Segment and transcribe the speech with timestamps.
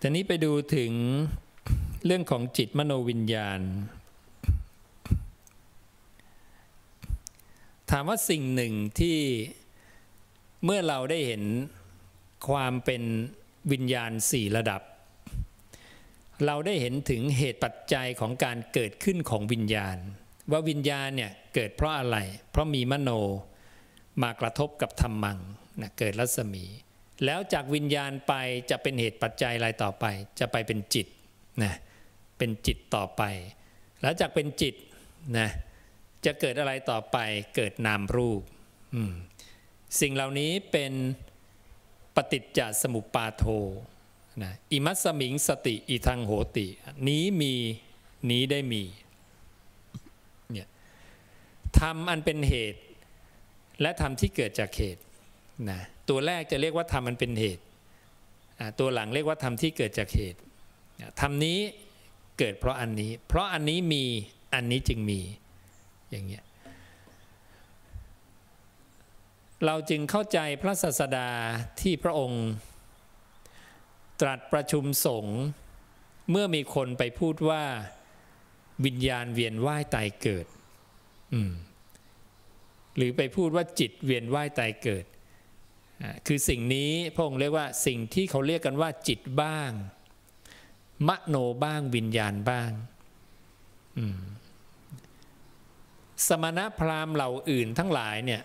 [0.00, 0.92] ทีนี้ไปดูถึง
[2.04, 3.60] เรื่องของจิตมโนวิญญาณ
[7.90, 9.18] ถามว่าสิ่งหนึ่งที่
[10.64, 11.42] เมื่อเราได้เห็น
[12.48, 13.02] ความเป็น
[13.72, 14.82] วิญญาณสี่ระดับ
[16.46, 19.96] เราได้เห็นถึงเหตุปัจจัยของการเกิดขึ้นของวิญญาณ
[20.50, 22.16] ว่าวิญญาณเนี่ยเกิดเพราะอะไร
[22.50, 23.10] เพราะมีมโน
[24.22, 25.38] มากระทบกับธรรมัง
[25.80, 26.64] นะเกิดรัศมี
[27.24, 28.34] แล้วจากวิญญาณไป
[28.70, 30.04] จะเป็นเหตุปัจจัยอะไรต่อไป
[30.40, 31.06] จะไปเป็นจิต
[31.62, 31.74] นะ
[32.38, 33.22] เป็นจิตต่อไป
[34.02, 34.74] แล้วจากเป็นจิต
[35.38, 35.48] นะ
[36.24, 37.16] จะเกิดอะไรต่อไป
[37.54, 38.42] เกิดนามรูป
[40.00, 40.92] สิ่งเหล่านี้เป็น
[42.16, 43.44] ปฏิจจสมุปาโท
[44.42, 46.66] นะอิมัสมิงสติอิทังโหติ
[47.08, 47.54] นี้มี
[48.30, 48.82] นี้ได้มี
[50.52, 50.68] เนี่ย
[51.78, 52.80] ทำอันเป็นเหตุ
[53.80, 55.02] และทำที่เกิดจากเหตุ
[55.70, 57.62] นะ ตัวแรกจะเรียกว่าทำมันเป็นเหตุ
[58.80, 60.38] ตัวหลังเรียกว่าทำที่เกิดจากเหตุ
[61.20, 61.58] ทำนี้
[62.38, 64.04] เกิดเพราะอันนี้ เพราะอันนี้มี
[64.54, 65.20] อันนี้จึงมี
[66.10, 66.44] อย่างเงี้ย
[69.66, 71.28] เราจึงเข้าใจพระศาสดา
[71.80, 72.46] ที่พระองค์
[74.20, 75.38] ตรัสประชุมสงฆ์
[76.30, 77.64] เมื่อมีคนไปพูดว่า
[78.84, 80.46] วิญญาณเวียนว่ายตายเกิด
[82.96, 85.04] หรือไปพูดว่าจิตเวียนว่ายตายเกิด
[86.26, 89.70] คือสิ่งนี้พระองค์เรียกว่าสิ่งที่เขาเรียกกันว่าจิตบ้าง
[91.08, 92.70] มโนบ้างวิญญาณบ้าง
[96.28, 98.42] สมณพราหมณ์เหล่าอื่นทั้งหลายเนี่ย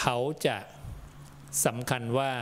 [0.00, 0.56] เขาจะ
[1.64, 2.32] สำคัญว่า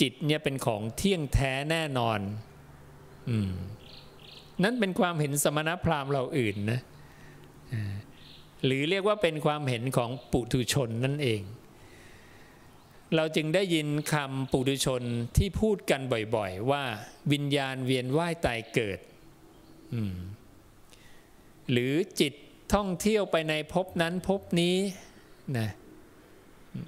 [0.00, 2.20] จิตเนี่ยเป็นของเที่ยงแท้แน่นอน
[3.30, 3.32] อ
[4.62, 6.80] นั่นเป็นความเห็นสมณพราหมณ์เราอื่นนะ
[8.64, 11.40] หรือเรียกว่าเป็นความเห็นของปุถุชนนั่นเอง
[13.16, 15.02] เราจึงได้ยินคำปุถุชน
[15.36, 16.00] ที่พูดกัน
[16.36, 16.84] บ่อยๆ ว่า
[17.32, 18.98] วิญญาณเวียนว่ายตายเกิด
[21.70, 22.34] หรือจิต
[22.74, 24.76] ท่องเที่ยวไปในภพนั้นภพนี้
[25.58, 25.68] นะ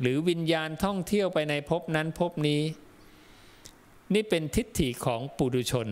[0.00, 2.62] หรือวิญญาณท่องเที่ยวไปในภพนั้นภพนี้
[4.14, 5.88] นี่เป็นทิฏฐิของปุถุชน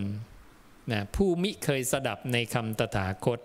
[0.93, 3.41] นะผู้มิเคยสดับในคำตถาคต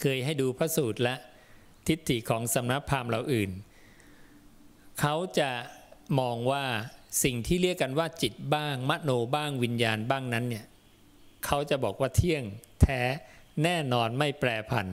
[0.00, 1.14] เคยให้ดูพระสูตรและ
[1.88, 3.50] ทิฏฐิของสำนักพราหมณ์เหล่าอื่น
[5.00, 5.50] เขาจะ
[6.20, 6.64] มองว่า
[7.24, 10.66] สิ่งที่เรียกกันว่าจิตบ้าง มโนบ้างวิญญาณบ้างนั้นเนี่ย
[11.46, 12.44] เขาจะบอกว่าเที่ยง
[12.82, 13.00] แท้
[13.64, 14.88] แน่นอนไม่แปรผัน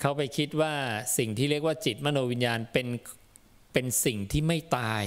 [0.00, 0.74] เขาไปคิดว่า
[1.18, 2.88] สิ่งที่เรียกว่าจิตมโนวิญญาณเป็น
[3.72, 5.04] เป็นสิ่งที่ไม่ตาย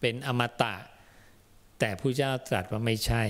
[0.00, 0.74] เป็นอมตะ
[1.78, 3.24] แต่ผู้เจ้าตรัสว่าไม่ใช่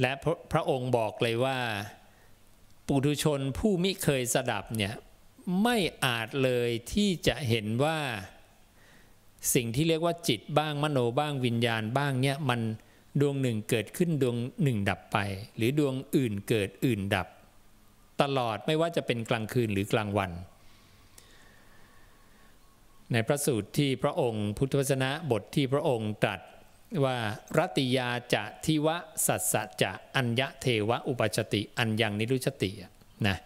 [0.00, 1.58] และพระพระองค์บอกเลยว่า
[2.86, 4.94] ปุถุชนผู้มิเคยสดับเนี่ย
[5.62, 7.98] ไม่อาจเลยที่จะเห็นว่า
[9.54, 12.60] สิ่งที่เรียกว่าจิตบ้างมโนบ้างวิญญาณบ้างเนี่ยมัน
[13.20, 15.18] ดวงหนึ่งเกิดขึ้นดวงหนึ่งดับไป
[15.56, 17.28] หรือดวงอื่นเกิดอื่นดับ
[18.22, 20.30] ตลอดไม่ว่าจะเป็นกลางคืนหรือกลางวัน
[23.12, 26.40] ในพระสูตรที่พระองค์พุทธวจนะบทที่พระองค์ตรัส
[27.04, 27.16] ว่า
[27.58, 28.96] รัติยาจะทิวะ
[29.26, 32.70] สัสสะจะอัญญะเทวะอุปชติ อัญญังนิรุชติ
[33.26, 33.36] นะ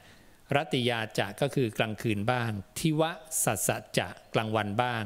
[0.57, 3.11] รัติยาจะก็คือกลางคืนบ้าง ทิวะ
[3.45, 5.05] สัสะจะกลางวันบ้าง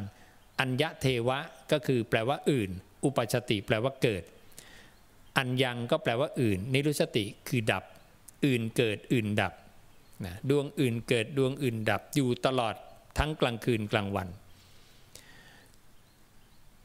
[0.60, 1.38] อัญญะเทวะ
[1.72, 2.70] ก็คือแปลว่าอื่น
[3.04, 4.22] อุปชติแปลว่าเกิด
[5.38, 7.84] อัญญังก็แปลว่าอื่น นิรุชติคือดับ
[8.46, 9.52] อื่นเกิดอื่นดับ
[10.24, 12.74] นะดวงอื่นเกิดดวงอื่นดับอยู่ตลอด
[13.18, 14.28] ทั้งกลางคืนกลางวัน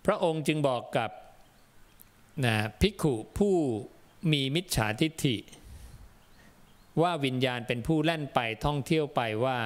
[0.05, 1.11] พระองค์จึงบอกกับ
[2.45, 3.55] นะภิกขุผู้
[4.31, 5.35] มีมิจฉาทิฏฐิ
[7.01, 9.57] ว่าวิญญาณเป็นผู้แล่นไปท่องเที่ยวไปว่า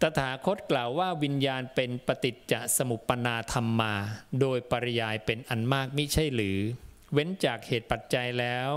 [0.00, 3.94] ตถาคตกล่าวว่าวิญญาณเป็นปฏิจจสมุปปนาธรรมมา
[4.40, 6.58] โดยปริยายเป็นอันมากมิใช่หรือ
[7.12, 8.68] เว้นจากเหตุปัจจัยแล้ว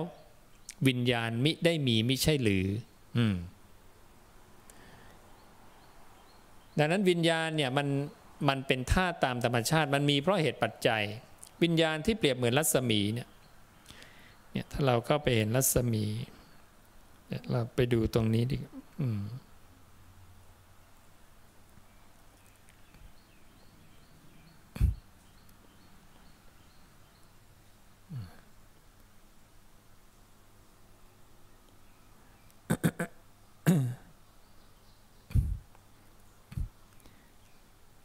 [0.88, 2.66] วิญญาณมิได้มีมิใช่หรือ
[3.17, 3.35] อืม
[6.77, 7.88] ดังนั้นวิญญาณเนี่ยมัน
[8.50, 11.03] มันเป็นธาตุตามธรรมชาติ มันมีเพราะเหตุปัจจัย
[11.63, 13.27] วิญญาณที่เปรียบเหมือนรัศมีเนี่ย
[14.51, 16.06] เนี่ยถ้าเราเข้าไปเห็นรัศมี
[17.51, 18.57] เราไปดูตรงนี้ดิ
[19.01, 19.22] อืม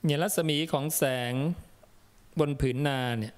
[0.06, 1.32] เนี่ยรัศมีของแสง
[2.38, 3.34] บนผืนนาเนี่ย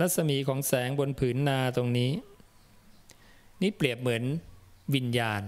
[0.00, 2.10] รัศมีของแสงบนผืนนาตรงนี้
[3.62, 4.24] นี่เปรียบเหมือน
[4.94, 5.42] วิญญาณ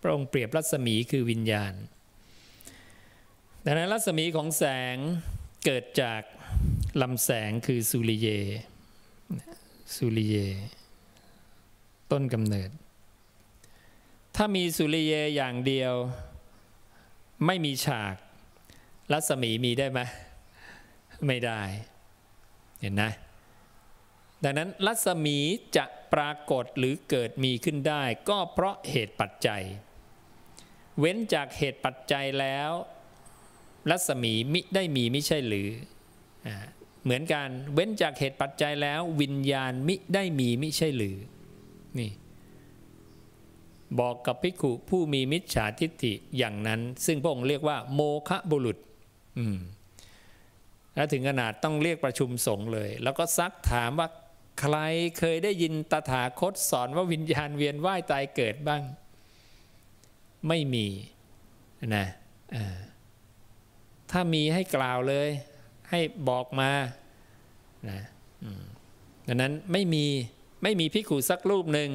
[0.00, 1.72] พระองค์เปรียบรัศมีคือวิญญาณ
[3.64, 4.64] ดังนั้นรัศมีของแส
[4.94, 4.96] ง
[5.64, 6.22] เกิดจาก
[7.02, 8.28] ลำแสงคือสุริเย
[9.96, 10.36] สุริเย
[12.10, 12.70] ต้นกำเนิด
[14.36, 15.94] ถ้ามีสุริเยอย่างเดียว
[17.46, 18.14] ไม่มีฉาก
[19.12, 20.00] รัศมีมีได้ไหม
[21.26, 21.60] ไม่ได้
[22.80, 23.10] เห็นนะ
[24.44, 25.38] ดังนั้นรัศมี
[25.76, 25.84] จะ
[26.14, 29.62] ปรากฏหรือเกิดมีขึ้นได้ ก็เพราะเหตุปัจจัย
[30.98, 32.70] เว้นจากเหตุปัจจัยแล้ว
[33.90, 35.68] รัศมีมิได้มีไม่ใช่หรือ
[36.46, 36.48] อ
[37.04, 41.16] เหมือนกันเว้นจากเหตุปัจจัยแล้ว วิญญาณมิได้มีไม่ใช่หรือ
[41.98, 42.10] นี่
[44.00, 48.78] บอกกับภิกขุผู้มีมิจฉาทิฏฐิอย่างนั้น ซึ่งพระองค์เรียกว่า โมคะบุรุษ
[49.38, 49.58] อืม
[50.94, 54.08] แล้วถึงขนาดต้องเรียกประชุมสงฆ์เลย แล้วก็ซักถามว่า
[54.60, 54.76] ใคร
[55.18, 58.82] เคยได้ยินตถาคตสอนว่าวิญญาณเวียนว่ายตายเกิดบ้าง
[60.48, 60.86] ไม่มี
[61.96, 62.06] นะ
[64.10, 65.28] ถ้ามีให้กล่าวเลย
[65.90, 66.70] ให้บอกมา
[67.88, 68.00] นะ
[69.26, 70.04] ดังนั้นไม่มี
[70.62, 71.90] ไม่มีพิขุสักรูปหนึ่ง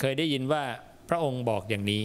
[0.00, 0.64] เคยได้ยินว่า
[1.08, 2.04] พระองค์บอกอย่างนี้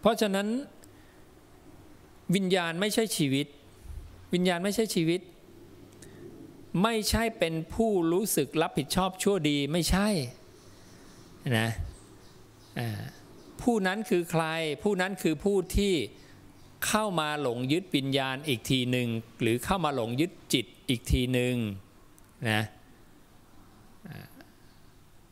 [0.00, 0.48] เพราะฉะนั้น
[2.34, 3.46] วิญญาณไม่ใช่ชีวิต
[4.34, 5.20] วิญญาณไม่ใช่ชีวิต
[6.82, 10.08] ไม่ใช่เป็นผู้รู้สึกรับผิดชอบชั่วดีไม่ใช่
[11.58, 11.70] นะ
[13.62, 14.44] ผู้นั้นคือใคร
[14.82, 15.94] ผู้นั้นคือผู้ที่
[16.86, 19.08] เข้ามาหลงยึดวิญญาณอีกทีหนึ่ง
[19.40, 21.54] หรือเข้ามาหลงยึดจิตอีกทีหนึ่ง
[22.50, 22.62] นะ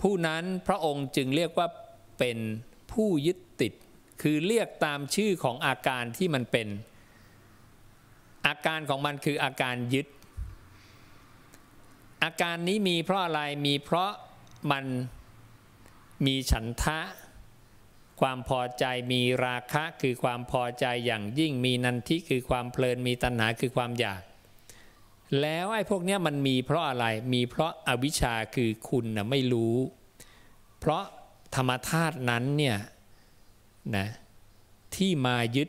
[0.01, 1.69] ผู้นั้นพระองค์จึงเรียกว่า
[2.19, 2.39] เป็น
[2.93, 3.73] ผู้ยึดติด
[4.23, 6.69] คือเรียกตามชื่อของอาการที่มันเป็น
[8.47, 10.07] อาการของมันคืออาการยึด
[12.23, 14.13] อาการนี้มีเพราะอะไรมีเพราะ
[14.71, 14.85] มัน
[16.27, 17.01] มีฉันทะ
[18.21, 24.23] ความพอใจมีราคะคือความพอใจอย่างยิ่งมีนันทิคือความเพลินมีตัณหาคือความอยาก
[25.41, 29.77] แล้วไอ้พวกนี้มันมีเพราะอะไรมีเพราะอาวิชชาคือคุณนะไม่รู้
[30.79, 31.05] เพราะ
[31.55, 32.79] ธรรมธาตุนั้นเนี่ย
[33.97, 34.07] นะ
[34.95, 35.69] ที่มายึด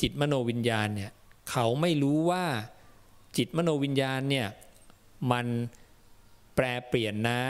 [0.00, 1.12] จิตมโนวิญญาณเนี่ย
[1.50, 2.44] เขาไม่รู้ว่า
[3.36, 4.46] จิตมโนวิญญาณเนี่ย
[5.32, 5.46] มัน
[6.54, 7.42] แปรเปลี่ยนนะ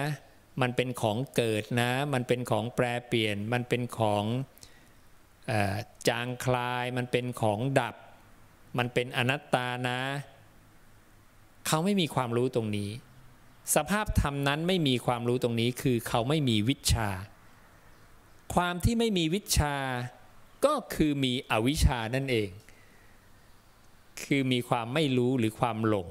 [0.60, 4.24] มันเป็นของเกิดนะ มันเป็นของแปรเปลี่ยน มันเป็นของ
[6.08, 7.96] จางคลาย มันเป็นของดับ
[8.78, 10.00] มันเป็นอนัตตานะ
[11.66, 12.90] เขาไม่มีความรู้ตรงนี้
[13.74, 17.08] สภาพธรรมนั้นไม่มีความรู้ตรงนี้คือเขาไม่มีวิชา
[18.54, 19.76] ความที่ไม่มีวิชา
[20.64, 22.50] ก็คือมีอวิชานั่นเอง
[24.22, 26.08] คือมีความไม่รู้หรือความหลง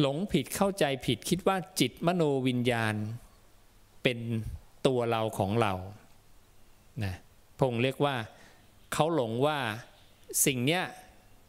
[0.00, 2.94] หลงผิดเข้าใจผิดคิดว่าจิตมโนวิญญาณ
[4.02, 4.18] เป็น
[4.86, 5.72] ตัวเราของเรา
[7.04, 7.14] นะ
[7.58, 8.16] พงเรียกว่า
[8.92, 9.58] เขาหลงว่า
[10.46, 10.82] สิ่งเนี้ย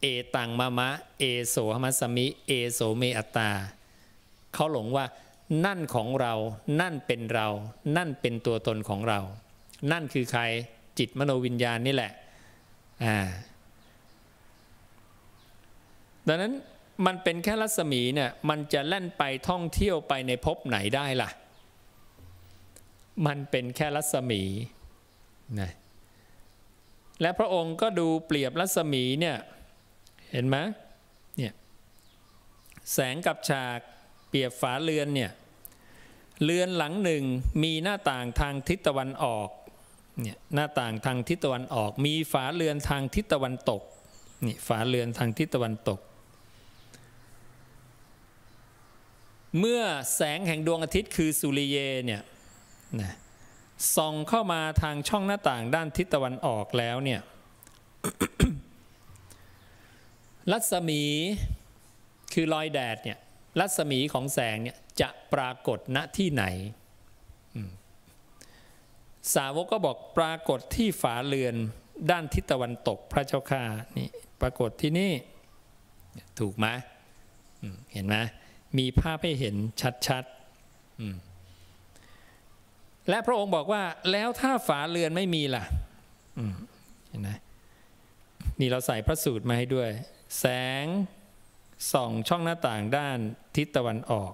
[0.02, 0.06] เอ
[0.36, 3.52] ตังมะมะ เอโสหมัสมิ เอโสเมอัตตา
[4.54, 5.06] เขาหลงว่า
[5.66, 6.34] นั่นของเรา
[6.82, 7.48] นั่นเป็นเรา
[7.98, 9.20] นั่นเป็นตัวตนของเรา
[9.92, 10.42] นั่นคือใคร
[11.00, 12.12] จิตมโนวิญญาณนี่แหละ
[13.04, 13.18] อ่า
[16.28, 16.54] ดังนั้น
[17.06, 21.30] มันเป็นแค่รัศมีเนี่ยมันจะแล่นไปท่องเที่ยวไปในภพไหนได้ล่ะ
[23.28, 24.42] มันเป็นแค่รัศมี
[25.60, 25.72] นะ
[27.22, 29.38] และพระองค์ก็ดูเปรียบรัศมีเนี่ย
[30.32, 30.58] เห็นไหม
[31.38, 31.54] เนี่ย
[32.94, 33.80] แสงกับฉาก
[34.30, 35.32] เปรียบฝาเรือนเนี่ย
[36.44, 37.24] เรือนหลังหนึ่ง
[37.64, 39.50] มีหน้าต่างทางทิศตะวันออก
[40.22, 43.82] เนี่ยหน้าต่างทางทิศตะวันออก มีฝาเรือนทางทิศตะวันตก
[44.46, 46.00] นี่ฝาเรือนทางทิศตะวันตก
[49.60, 49.82] เมื่อ
[50.16, 52.22] แสงแห่งดวงอาทิตย์คือสุริเยเนี่ย
[53.02, 53.14] นะ
[53.96, 57.22] ส่องเข้ามาทางช่องหน้าต่างด้านทิศตะวันออกแล้วเนี่ย
[60.52, 61.04] รัศมี
[62.34, 63.18] คือรอยแดดเนี่ย
[63.60, 66.44] รัศมีของแสงเนี่ยจะปรากฏณที่ไหน
[69.36, 71.56] สาวกก็บอกปรากฏที่ฝาเรือน
[72.12, 73.64] ด้านทิศตะวันตกพระเจ้าค่า
[73.98, 74.10] นี่
[74.42, 75.12] ปรากฏที่นี่
[76.40, 76.68] ถูกไหม
[77.94, 78.16] เห็นไหม
[78.78, 79.56] มีภาพให้เห็น
[80.08, 85.64] ชัดๆ และพระองค์บอกว่า แล้วถ้าฝาเรือนไม่มีล่ะ
[87.10, 87.30] เห็นไหม
[88.60, 89.90] นี่เราใส่พระสูตรมาให้ด้วย
[90.40, 90.46] แส
[90.84, 90.86] ง
[91.94, 93.18] ส่องช่องหน้าต่างด้าน
[93.56, 94.34] ทิศตะวันออก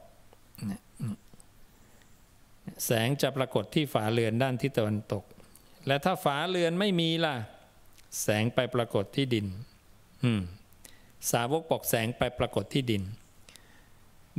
[2.86, 5.24] แสงจะปรากฏที่ฝาเรือนด้านทิศตะวันตก
[5.88, 7.36] และถ้าฝาเรือนไม่มีล่ะ
[8.24, 9.46] แสงไปปรากฏที่ดิน
[11.32, 13.04] สาวกบอกแสงไปปรากฏที่ดิน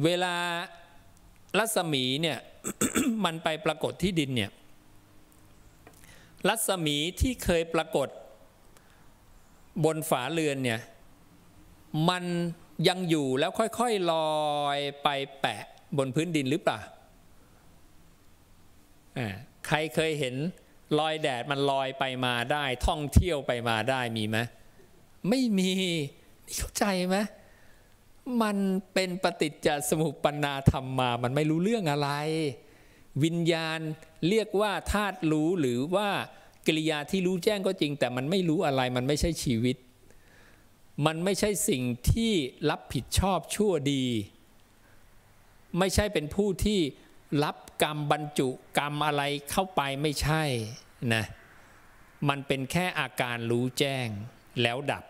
[0.04, 0.34] เวลา
[1.58, 2.38] รัศมีเนี่ย
[3.24, 4.50] มันไปปรากฏที่ดินเนี่ย
[6.48, 8.08] รัศมีที่เคยปรากฏ
[9.84, 10.80] บนฝาเรือนเนี่ย
[12.08, 12.24] มัน
[12.88, 14.14] ยังอยู่แล้วค่อยๆล
[14.58, 15.08] อยไป
[15.40, 15.62] แปะ
[15.98, 16.80] บนพื้นดินหรือเปล่า
[19.66, 20.34] ใครเคยเห็น
[20.98, 24.38] ลอยแดดมันลอยไปมาได้ ท่องเที่ยวไปมาได้มีไหม
[25.28, 25.70] ไม่มี
[26.56, 27.18] เข้าใจไหม
[28.42, 28.56] มัน
[28.94, 32.10] เป็นปฏิจจสมุปปนาธรรมมา มันไม่รู้เรื่องอะไร
[33.24, 33.80] วิญญาณ
[34.28, 36.08] เรียกว่าธาตุรู้หรือว่า
[36.66, 39.76] กิริยาที่รู้แจ้งก็จริง แต่มันไม่รู้อะไร มันไม่ใช่ชีวิต
[41.06, 42.32] มันไม่ใช่สิ่งที่
[42.70, 44.04] รับผิดชอบชั่วดี
[45.78, 46.80] ไม่ใช่เป็นผู้ที่
[47.44, 50.42] รับกรรมบรรจุกรรมอะไรเข้าไปไม่ใช่
[51.14, 51.24] นะ
[52.28, 54.06] มันเป็นแค่อาการรู้แจ้ง
[54.62, 55.04] แล้วดับ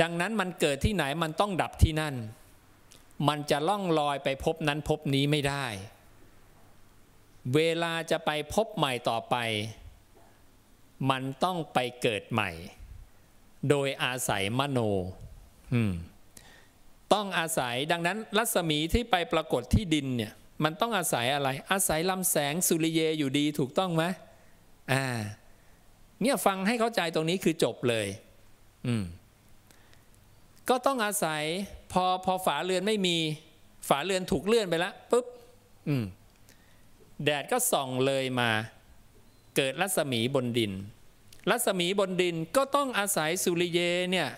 [0.00, 2.14] ดังนั้นมันเกิดที่ไหนมันต้องดับที่นั่น
[3.28, 5.66] มันจะล่องลอยไปพบนั้นพบนี้ไม่ได้
[7.54, 9.36] เวลาจะไปพบใหม่ต่อไป
[11.10, 12.50] มันต้องไปเกิดใหม่
[13.70, 14.78] โดยอาศัยมโน
[17.12, 20.32] ต้องอาศัยดังนั้นรัศมีที่ไปปรากฏที่ดินเนี่ย
[20.64, 24.04] มันต้องอาศัยอะไร อาศัยลำแสงสุริเยอยู่ดีถูกต้องไหม
[24.92, 25.06] อ่า
[26.20, 28.06] เนี่ยฟังให้เข้าใจตรงนี้คือจบเลย
[28.86, 29.04] อืม
[30.68, 31.42] ก็ต้องอาศัย
[31.92, 33.16] พอพอฝาเรือนไม่มี
[33.88, 35.26] ฝาเรือนถูกเลื่อนไปแล้วปุ๊บ
[35.88, 36.04] อืม
[37.24, 38.50] แดดก็ส่องเลยมา
[39.56, 40.72] เกิดรัศมีบนดิน
[41.50, 44.28] รัศมีบนดินก็ต้องอาศัยสุริเยเนี่ย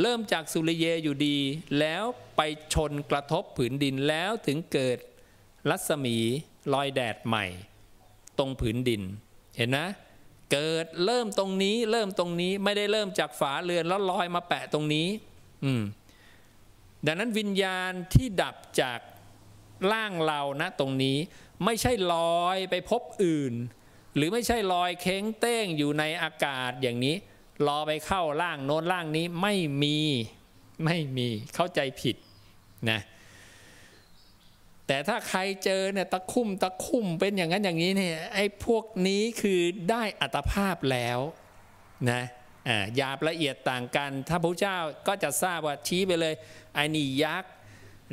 [0.00, 1.38] เริ่มจากสุริเยอยู่ดี
[1.78, 2.04] แล้ว
[2.36, 2.40] ไป
[2.74, 4.98] ชนกระทบผืนดินแล้วถึงเกิด
[5.70, 6.16] รัศมี
[6.72, 7.46] ลอยแดดใหม่
[8.38, 9.02] ตรงผืนดิน
[9.56, 9.88] เห็นนะ
[10.52, 15.06] เกิดเริ่มตรงนี้เริ่มตรงนี้ไม่ได้เริ่มจากฝาเรือนแล้วลอยมาแปะตรงนี้
[15.64, 15.82] อืม
[17.06, 19.00] ดังนั้นวิญญาณที่ดับจาก
[19.92, 21.16] ร่างเรานะตรงนี้
[21.64, 23.54] ไม่ใช่ลอยไปพบอื่น
[24.16, 27.16] หรือไม่ใช่ลอยเค้งเต้งอยู่ในอากาศอย่างนี้
[27.66, 29.98] รอไปเข้าร่างโน้นร่างนี้ไม่มี
[30.84, 32.16] ไม่มีเข้าใจผิด
[32.90, 33.00] นะ
[34.86, 39.60] แต่ถ้าใครเจอเนี่ยตะคุ่มตะคุ่มเป็นอย่างนั้นอย่างนี้เนี่ยไอ้พวกนี้คือ
[39.90, 41.18] ได้อัตภาพแล้ว
[42.10, 42.22] นะ
[42.96, 46.34] หยาบละเอียดต่างกัน ถ้าพระเจ้าก็จะทราบว่าชี้ไปเลย
[46.74, 47.52] ไอ้นี่ยักษ์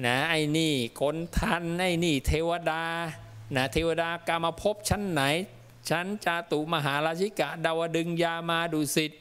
[0.05, 2.83] นะไอ้นี่คนทันไอ้นี่เทวดา
[3.55, 5.21] นะเทวดากามาพบชั้นไหน
[5.89, 9.11] ชั้นจาตุมหาราชิกะ ดาวดึงยามาดุสิต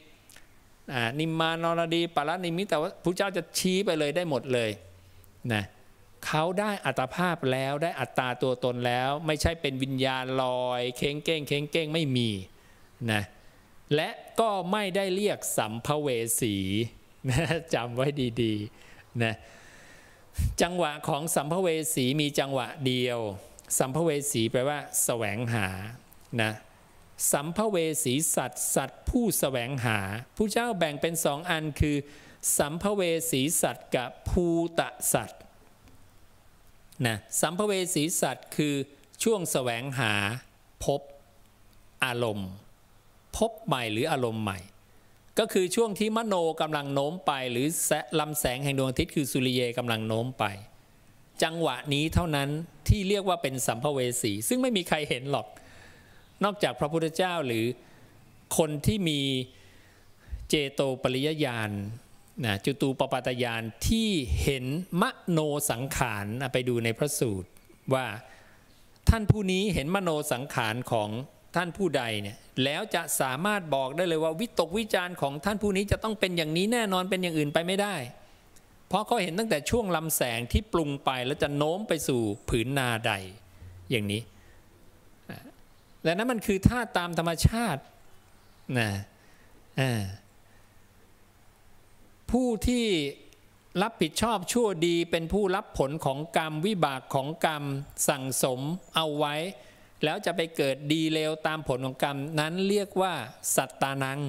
[1.21, 4.71] นิมมานรดีปารนิมิตแต่ว่าพระเจ้าจะชี้ไปเลยได้หมดเลย
[5.53, 5.63] นะ
[6.27, 12.29] เขาได้อัตภาพแล้วได้อัตตาตัวตนแล้ว ไม่ใช่เป็นวิญญาณลอย เค้งเก้งเค้งเก้งไม่มี
[13.13, 13.23] นะ
[13.95, 16.09] และก็ไม่ได้เรียกสัมภเว
[16.41, 16.57] สี
[17.31, 17.45] นะ
[17.75, 18.07] จำไว้
[18.43, 19.35] ดีๆนะ
[20.63, 23.21] จังหวะของสัมภเวสีมีจังหวะเดียว
[23.79, 25.69] สัมภเวสีแปลว่าแสวงหา
[26.43, 26.53] นะ
[27.33, 29.99] สัมภเวสีสัตว์สัตว์ผู้แสวงหา
[30.37, 31.97] ผู้เจ้าแบ่งเป็นสองอันคือ
[32.59, 34.47] สัมภเวสีสัตว์กับภู
[34.81, 35.41] ตะสัตว์
[37.07, 38.75] นะสัมภเวสีสัตว์คือ
[39.23, 40.13] ช่วงแสวงหา
[40.85, 41.01] พบ
[42.05, 42.51] อารมณ์
[43.37, 44.59] พบใหม่หรืออารมณ์ใหม่
[45.39, 47.67] ก็คือช่วงที่มโนกำลังโน้มไป หรือ
[48.21, 50.45] ลำแสงแห่งดวงอาทิตย์คือสุริเยกำลังโน้มไป
[51.43, 52.49] จังหวะนี้เท่านั้น
[52.89, 55.47] ที่เรียกว่าเป็นสัมภเวสี ซึ่งไม่มีใครเห็นหรอก
[56.45, 57.65] นอกจากพระพุทธเจ้าหรือ
[58.59, 59.21] คนที่มี
[60.49, 61.71] เจโตปริยญาณ
[62.45, 64.09] นะจุตูปปาตยานที่
[64.43, 64.65] เห็น
[65.03, 67.49] มโนสังขารไปดูในพระสูตร
[67.95, 68.07] ว่า
[69.09, 71.09] ท่านผู้นี้เห็นมโนสังขารของ
[71.57, 77.95] ท่านผู้ใดเนี่ย แล้วจะสามารถบอกได้เลยว่าวิตกวิจารของท่านผู้นี้จะต้องเป็นอย่างนี้แน่นอนเป็นอย่างอื่นไปไม่ได้
[78.89, 83.13] เพราะเขาเห็นตั้งแต่ช่วงลำแสงที่ปรุงไปแล้วจะโน้มไปสู่ผืนนาใด
[83.91, 84.23] อย่างนี้
[86.05, 87.83] และนั้นมันคือท่าตามธรรมชาติ
[88.79, 88.91] นะ
[92.31, 92.87] ผู้ที่
[93.83, 97.65] รับผิดชอบชั่วดีเป็นผู้รับผลของกรรมวิบากของกรรม
[98.09, 98.61] สั่งสม
[98.95, 99.35] เอาไว้
[100.05, 103.15] แล้วจะไปเกิดดีเลวตามผลของกรรมนั้นเรียกว่า
[103.57, 104.21] สัตตานัง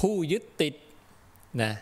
[0.00, 0.74] ผู้ยึดติด
[1.62, 1.74] นะ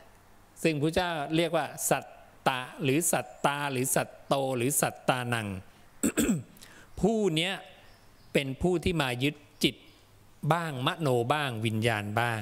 [0.63, 2.05] ซึ่งพระเจ้าเรียกว่า สัต
[2.49, 5.49] ตะหรือสัตตาหรือสัตโตหรือสัตตานัง
[7.01, 7.53] ผู้เนี้ย
[8.33, 9.77] เป็นผู้ที่มายึดจิต
[10.53, 12.41] บ้างมโนบ้างวิญญาณบ้าง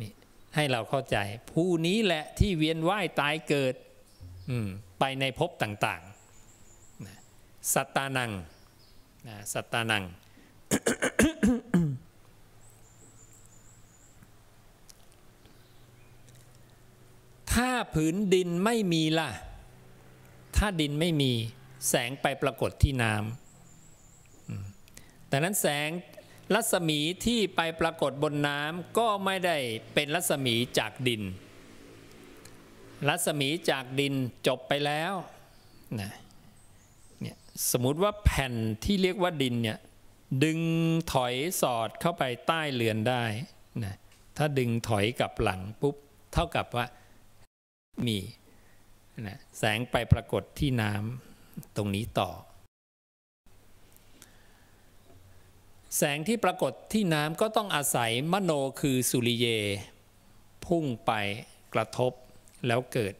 [0.00, 0.10] นี่
[0.54, 1.16] ให้เราเข้าใจ
[1.52, 3.74] ผู้นี้แหละที่เวียนว่ายตายเกิด
[4.98, 8.32] ไปในภพต่างๆสัตตานัง
[9.52, 10.04] สัตตานัง
[17.52, 19.30] ถ้าผืนดินไม่มีล่ะ
[20.56, 21.32] ถ้าดินไม่มี
[21.88, 25.90] แสงไปปรากฏที่น้ำแต่นั้นแสง
[26.54, 29.56] รัศมีที่ไปปรากฏบนน้ำก็ไม่ได้
[29.94, 31.22] เป็นรัศมีจากดิน
[33.08, 34.14] รัศมีจากดิน
[34.46, 35.12] จบไปแล้ว
[36.00, 36.23] นะเนี่ย
[37.70, 39.78] สมมุติว่าแผ่นที่เรียกว่าดินเนี่ย
[40.44, 40.58] ดึง
[41.12, 43.24] ถอยสอดเข้าไปใต้เรือนได้
[43.84, 43.96] นะ
[44.36, 45.96] ถ้าดึงถอยกลับหลังปุ๊บ
[46.32, 46.86] เท่ากับว่า
[48.06, 48.18] มี
[49.26, 52.30] นะแสงไปปรากฏที่น้ำตรงนี้ต่อ
[55.96, 59.46] แสงที่ปรากฏที่น้ำก็ต้องอาศัยมโนคือสุริเย
[60.66, 61.12] พุ่งไป
[61.74, 62.12] กระทบ
[62.66, 63.14] แล้วเกิด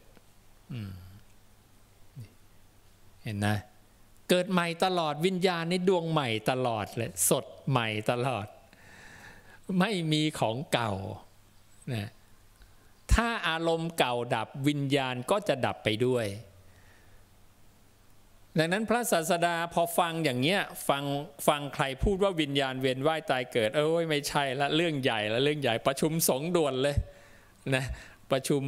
[3.23, 3.57] เห็นนะ
[4.29, 8.47] เกิดใหม่ตลอดวิญญาณในดวงใหม่ตลอดเลยสดใหม่ตลอด
[9.79, 10.91] ไม่มีของเก่า
[11.93, 12.09] นะ
[13.13, 16.27] ถ้าอารมณ์เก่าดับวิญญาณก็จะดับไปด้วย
[18.59, 21.03] ดังนั้นพระศาสดาพอฟังอย่างเงี้ยฟัง
[21.47, 26.95] ฟังใครพูดว่าวิญญาณเวียนว่ายตายเกิด เอ้ยไม่ใช่ละเรื่องใหญ่ละเรื่องใหญ่ประชุมสงด่วนเลย
[27.75, 27.85] นะ
[28.31, 28.63] ประชุม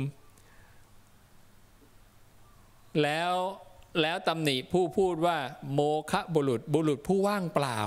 [3.04, 3.34] แล้ว
[4.02, 5.38] แล้วตำหนิผู้พูดว่า
[5.74, 5.80] โม
[6.12, 7.80] คะบุรุษบุรุษผู้ว่างเปล่า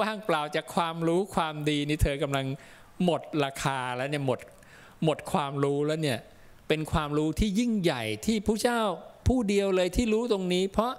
[0.00, 2.46] ว่างเปล่าจากความรู้ความดีนี่เธอกำลัง
[3.04, 4.40] หมดราคาแล้วเนี่ยหมด
[5.04, 6.18] หมดความรู้แล้วเนี่ย
[6.68, 8.80] เป็นความรู้ที่ยิ่งใหญ่ที่ผู้เจ้า
[9.26, 10.92] ผู้เดียวเลยที่รู้ตรงนี้ เพราะ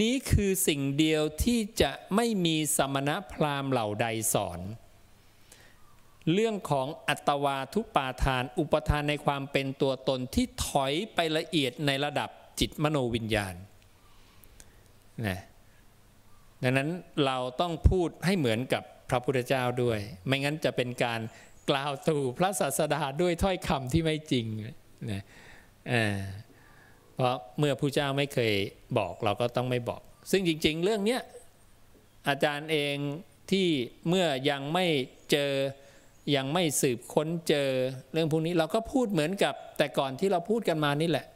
[0.00, 4.60] นี้คือสิ่งเดียวที่จะไม่มีสมณพราหมณ์เหล่าใดสอน
[6.32, 12.30] เรื่องของอัตวาทุปาทาน อุปทานในความเป็นตัวตนที่ถอยไปละเอียดในระดับ
[12.60, 13.54] จิตมโนวิญญาณ
[15.26, 15.38] นะ
[16.62, 16.90] ดังนั้น
[17.26, 21.20] เราต้องพูดให้เหมือนกับพระพุทธเจ้าด้วย ไม่งั้นจะเป็นการ
[21.70, 24.46] กล่าวตู่พระศาสดาด้วยถ้อยคำที่ไม่จริง
[25.10, 25.22] นะ
[27.14, 28.52] เพราะเมื่อผู้เจ้าไม่เคย
[28.98, 31.18] บอกเราก็ต้องไม่บอก ซึ่งจริง ๆ เรื่องนี้
[32.28, 32.96] อาจารย์เอง
[33.50, 33.66] ที่
[34.08, 34.86] เมื่อยังไม่
[35.30, 35.52] เจอ
[36.36, 37.68] ยังไม่สืบค้นเจอ
[38.12, 41.26] เรื่องพวกนี้เราก็พูดเหมือนกับแต่ก่อนที่เราพูดกันมานี่แหละ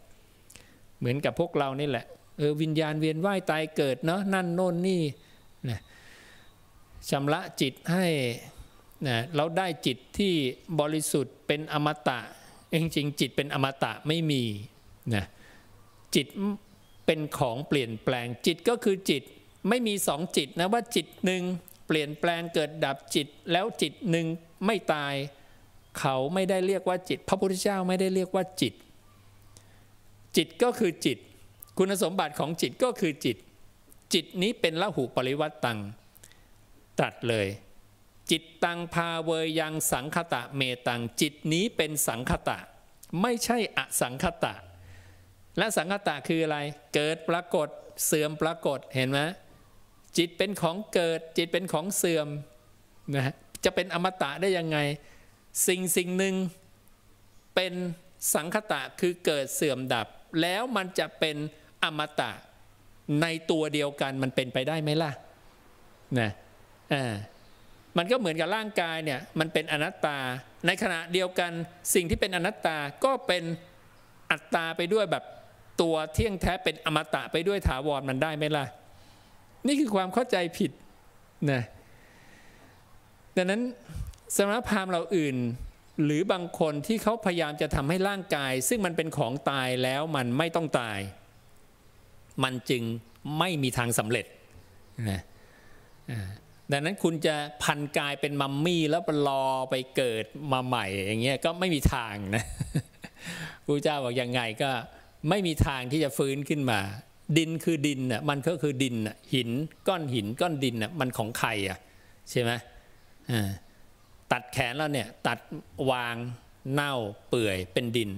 [0.99, 2.07] เหมือนกับพวกเรานี่แหละ
[2.39, 5.03] เออวิญญาณเวียนว่ายตายเกิดเนาะนั่นโน่นนี่
[5.69, 5.79] นะ
[7.11, 8.07] ชำระจิตให้
[9.07, 10.35] นะเราได้จิตที่
[10.81, 12.19] บริสุทธิ์เป็นอมตะ
[12.75, 14.43] จริงๆจิตเป็นอมตะไม่มี
[15.15, 15.25] นะ
[16.15, 16.27] จิต
[17.07, 19.23] เป็นของเปลี่ยนแปลงจิตก็คือจิต
[19.69, 21.43] ไม่มีสองจิตนะว่าจิตหนึ่ง
[21.87, 24.27] เปลี่ยนแปลงเกิดดับจิต แล้วจิตหนึ่ง
[24.67, 25.15] ไม่ตาย
[25.99, 28.75] เขาไม่ได้เรียกว่าจิต พระพุทธเจ้าไม่ได้เรียกว่าจิต
[30.39, 31.19] จิตก็คือจิต
[31.79, 33.37] คุณสมบัติของจิตก็คือจิต
[34.15, 35.79] จิตนี้เป็นละหุปริวัตตัง
[36.99, 37.49] ตรัสเลย
[38.31, 42.59] จิตตังพาเวยังสังคตะเมตัง จิตนี้เป็นสังคตะ
[43.23, 44.55] ไม่ใช่อสังคตะ
[45.59, 46.59] และสังคตะคืออะไร
[46.95, 47.69] เกิดปรากฏ
[48.07, 49.21] เสื่อมปรากฏเห็นไหม
[50.17, 52.29] จิตเป็นของเกิดจิตเป็นของเสื่อม
[53.15, 54.79] นะจะเป็นอมตะได้ยังไง
[55.67, 56.35] สิ่งสิ่งหนึ่ง
[57.55, 57.73] เป็น
[58.35, 60.09] สังคตะคือเกิดเสื่อมดับ
[60.43, 61.37] แล้วมันจะเป็น
[61.85, 62.33] อมตะ
[63.23, 65.13] ในตัวเดียวกันมันเป็นไปได้ไหมล่ะ
[66.19, 66.31] นะ
[66.93, 67.15] อ่า
[67.99, 70.19] มันก็เหมือนกับร่างกายเนี่ยมันเป็นอนัตตา
[70.67, 71.53] ในขณะเดียวกัน
[71.95, 73.45] สิ่งที่เป็นอนัตตาก็เป็น
[74.31, 75.25] อัตตาไปด้วยแบบ
[75.81, 78.65] ตัวเที่ยงแท้เป็นอมตะไปด้วยถาวรมันได้ไหมล่ะ
[79.67, 80.71] นี่คือความเข้าใจผิด
[81.51, 81.63] นะ
[83.37, 83.63] ดังนั้น
[84.37, 85.37] สมณพราหมณ์เราอื่น
[86.05, 90.99] หรือบางคนที่เขาพยายามจะทำให้ร่างกาย ซึ่งมันเป็นของตายแล้วมันไม่ต้องตาย
[92.45, 92.83] มันจึง
[93.39, 94.27] ไม่มีทางสำเร็จ
[95.11, 95.21] นะ
[96.73, 102.45] ดังนั้นคุณจะพันกายเป็นมัมมี่แล้วรอไปเกิดมาใหม่อย่างเงี้ยก็ไม่มีทางนะ
[103.65, 104.71] พระเจ้าบอกยังไงก็
[105.29, 106.81] ไม่มีทางที่จะฟื้นขึ้นมา
[107.39, 109.49] ดินคือดินน่ะมันก็คือดินน่ะหิน
[109.89, 111.79] ก้อนหินก้อนดินน่ะมันของใครอะ
[112.31, 112.51] ใช่ไหม
[113.31, 113.51] อ่า
[114.33, 115.39] ตัดแขนแล้วเนี่ยตัด
[115.91, 116.17] วาง
[116.73, 116.95] เน่า
[117.29, 118.11] เปื่อยเป็นดิน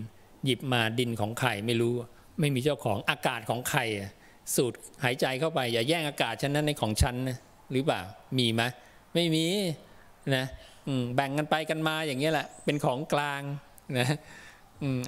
[0.45, 1.95] หยิบมาดินของใครไม่รู้
[2.41, 3.81] ไม่มีเจ้าของอากาศของใคร
[4.55, 4.73] สูด
[5.05, 7.39] หายใจเข้าไป อย่าแย่งอากาศฉันนั้นในของฉันนะ
[7.73, 8.01] หรือเปล่า
[8.39, 8.63] มีไหม
[9.15, 9.45] ไม่มี
[10.35, 10.45] นะ
[11.15, 13.43] แบ่งกันไปกันมาอย่างนี้แหละ เป็นของกลาง
[13.99, 14.09] นะ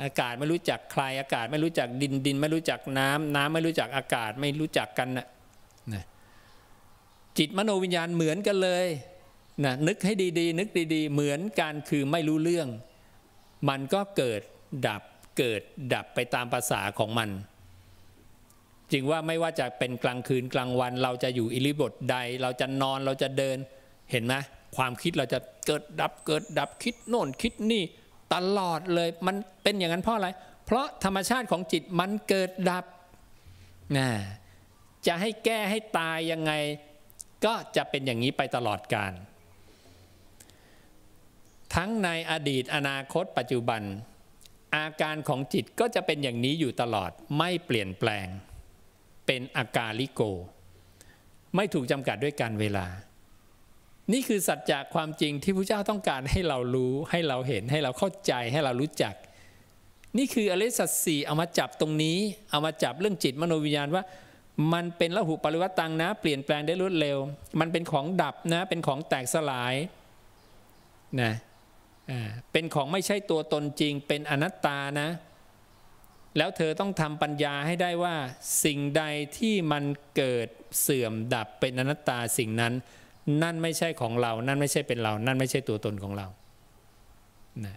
[0.04, 5.26] อากาศไม่รู้จักใครอากาศไม่รู้จักดินดิน ไม่รู้จักน้ำน้ำไม่รู้จักอากาศไม่รู้จักกันนะ
[5.92, 6.04] นะ
[7.38, 8.86] จิตมโนวิญญาณเหมือนกันเลย
[9.64, 12.68] นะนึกให้ดีๆ นึกดี ๆ เหมือนกันคือไม่รู้เรื่อง
[13.68, 14.40] มันก็เกิด
[14.88, 15.02] ดับ
[15.38, 15.62] เกิด
[15.94, 17.30] ดับไปตามภาษาของมัน
[18.92, 23.56] จึงว่าไม่ว่าจะเป็นกลางคืนกลางวัน เราจะอยู่อิริบทใด เราจะนอนเราจะเดิน
[24.10, 24.34] เห็นไหม
[24.76, 27.82] ความคิดเราจะเกิดดับเกิดดับคิดโน่นคิดนี่
[28.34, 30.28] ตลอดเลยมันเป็นอย่างนั้นเพราะอะไร
[30.66, 32.84] เพราะธรรมชาติของจิตมันเกิดดับ
[33.96, 34.08] นะ
[35.06, 36.52] จะให้แก้ให้ตายยังไง
[37.44, 39.12] ก็จะเป็นอย่างนี้ไปตลอดกาล
[41.74, 43.82] ทั้งในอดีตอนาคต ปัจจุบัน
[44.76, 48.26] อาการของจิตก็จะเป็นอย่างนี้อยู่ตลอดไม่เปลี่ยนแปลง
[49.26, 50.20] เป็นอากาลิโก
[51.56, 52.86] ไม่ถูกจำกัดด้วยการเวลา
[54.12, 59.14] นี่คือสัจจะความจริงที่พระเจ้าต้องการให้เรารู้ให้เราเห็นให้เราเข้าใจให้เรารู้จัก
[60.18, 62.18] นี่คืออริสัตสีเอามาจับตรงนี้
[62.50, 64.02] เอามาจับเรื่องจิตมโนวิญญาณว่า
[64.72, 67.18] มันเป็นละหุปริวัตตังนะ เปลี่ยนแปลงได้รวดเร็ว
[67.60, 69.74] มันเป็นของดับนะ เป็นของแตกสลาย
[71.20, 71.32] นะ
[72.52, 75.10] เป็นของไม่ใช่ตัวตนจริง เป็นอนัตตานะ
[76.36, 78.14] แล้วเธอต้องทำปัญญาให้ได้ว่า
[78.64, 79.02] สิ่งใด
[79.38, 79.84] ที่มัน
[80.16, 80.48] เกิด
[80.80, 82.72] เสื่อมดับเป็นอนัตตาสิ่งนั้น
[83.42, 86.26] นั่นไม่ใช่ของเรา นั่นไม่ใช่เป็นเรา นั่นไม่ใช่ตัวตนของเรา
[87.64, 87.76] นะ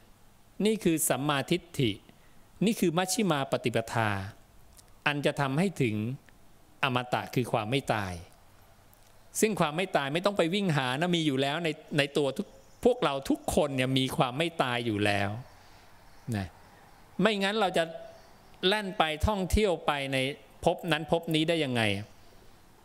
[0.66, 1.92] นี่คือสัมมาทิฏฐิ
[2.66, 4.10] นี่คือมัชชิมาปฏิปทา
[5.06, 5.96] อันจะทำให้ถึง
[6.84, 8.14] อมตะคือความไม่ตาย
[9.40, 12.48] ซึ่งความไม่ตายไม่ต้องไปวิ่งหานะมีอยู่แล้วในในตัวทุก
[12.86, 15.30] พวกเราทุกคนเนี่ยมีความไม่ตายอยู่แล้ว
[16.36, 16.48] นะ
[17.22, 17.84] ไม่งั้นเราจะ
[18.68, 20.18] แล่นไปท่องเที่ยวไปใน
[20.64, 21.82] ภพนั้นภพนี้ได้ยังไง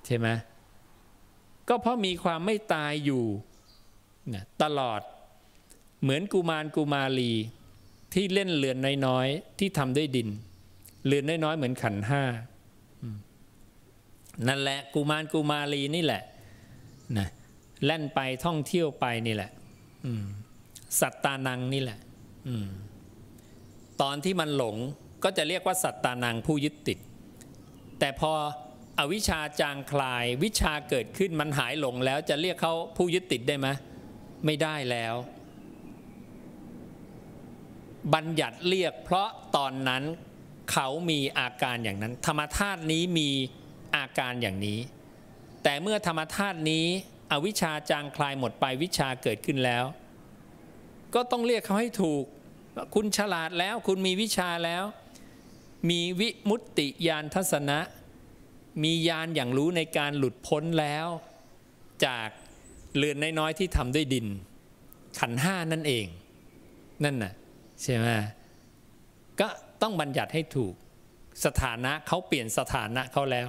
[0.06, 0.28] ใช่ไหม
[1.68, 3.24] ก็เพราะมีความไม่ตายอยู่
[4.34, 5.00] นะตลอด
[6.02, 7.32] เหมือนกุมารกุมารี
[8.14, 10.28] ที่เล่นเรือนน้อยๆที่ทำด้วยดิน
[11.06, 12.22] เรือนน้อยๆเหมือนขันห้า
[14.48, 16.22] นั่นแหละกุมารกุมารีนี่แหละ
[17.18, 17.28] นะ
[17.84, 19.50] แล่นไปท่องเที่ยวไปนี่แหละ
[21.00, 22.00] สัตตานังนี่แหละ
[24.02, 24.76] ตอนที่มันหลง
[25.24, 26.98] ก็จะเรียกว่าสัตตานังผู้ยึดติด
[27.98, 28.32] แต่พอ
[28.98, 33.68] อวิชชาจางคลายวิชาเกิดขึ้นมันหายหลงแล้วจะเรียกเขาผู้ยึดติดได้ไหม
[34.44, 35.14] ไม่ได้แล้ว
[38.14, 40.02] บัญญัติเรียกเพราะตอนนั้น
[40.72, 43.30] เขามีอาการอย่างนั้น ธรรมธาตุนี้มี
[43.96, 44.80] อาการอย่างนี้
[45.62, 46.86] แต่เมื่อธรรมธาตุนี้
[47.32, 49.84] อวิชชาจางคลายหมดไปวิชาเกิดขึ้นแล้ว
[51.14, 52.24] ก็ต้องเรียกเขาให้ถูก
[52.94, 54.84] คุณฉลาดแล้วคุณมีวิชาแล้ว
[55.90, 57.78] มีวิมุตติยานทัศนะ
[58.82, 61.06] มียานอย่างรู้ในการหลุดพ้นแล้ว
[62.06, 62.28] จาก
[62.96, 64.26] เรือนน้อยๆที่ทำด้วยดิน
[65.18, 66.06] ขันห้านั่นเอง
[67.04, 67.32] นั่นน่ะ
[67.82, 68.08] ใช่ไหม
[69.40, 69.48] ก็
[69.82, 70.74] ต้องบัญญัติให้ถูก
[71.44, 73.48] สถานะเขาเปลี่ยนสถานะเขาแล้ว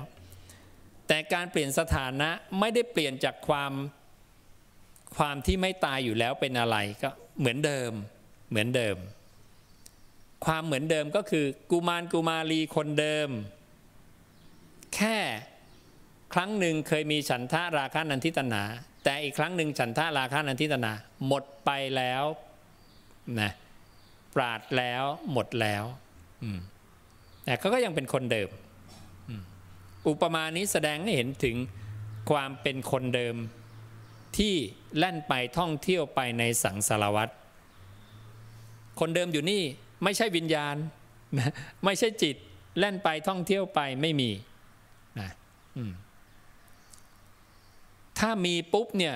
[1.13, 3.71] แต่การเปลี่ยนสถานะไม่ได้เปลี่ยนจากความ
[5.17, 7.91] ความที่ไม่ตายอยู่แล้วเป็นอะไรก็เหมือนเดิม
[8.49, 8.97] เหมือนเดิม
[10.45, 13.29] ความเหมือนเดิมก็คือกุมารกุมารีคนเดิม
[14.95, 15.17] แค่
[16.33, 18.63] ครั้งหนึ่งเคยมีฉันทะราคะนันทิตนา
[19.03, 20.93] แต่อีกครั้งหนึ่งฉันทะราคะนันทิตนา
[21.27, 22.23] หมดไปแล้ว
[23.39, 23.51] นะ
[24.35, 25.83] ปราดแล้วหมดแล้ว
[27.45, 28.49] แต่เขาก็ยังเป็นคนเดิม
[30.07, 31.55] อุปมานี้แสดงให้เห็นถึง
[32.29, 33.35] ความเป็นคนเดิม
[34.37, 34.55] ที่
[34.97, 37.33] แล่นไปท่องเที่ยวไปในสังสารวัตร
[38.99, 39.61] คนเดิมอยู่นี่
[40.03, 40.75] ไม่ใช่วิญญาณ
[41.85, 42.35] ไม่ใช่จิต
[42.79, 44.29] แล่นไปท่องเที่ยวไปไม่มี
[45.19, 45.29] นะ
[48.19, 49.15] ถ้ามีปุ๊บเนี่ย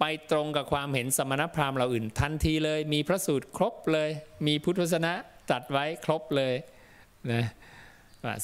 [0.00, 4.10] ไปตรงกับความเห็นสมณพราหมณ์เราอื่น ทันทีเลย มีพระสูตรครบเลย
[4.46, 5.12] มีพุทธศาสนา
[5.50, 6.54] ตัดไว้ครบเลย
[7.32, 7.44] นะ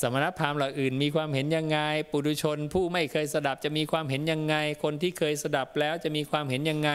[0.01, 1.79] สมณพราหมณ์เหล่าอื่นมีความเห็นยังไง
[2.11, 6.91] ปุถุชนผู้ไม่เคยสดับจะมีความเห็นยังไง คนที่เคยสดับแล้วจะมีความเห็นยังไง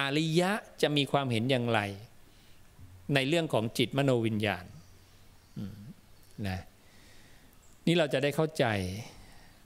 [0.00, 0.50] อริยะ
[0.82, 1.80] จะมีความเห็นอย่างไร
[3.14, 4.64] ในเรื่องของจิตมโนวิญญาณ
[6.48, 6.60] นะ
[7.86, 8.64] นี่เราจะได้เข้าใจ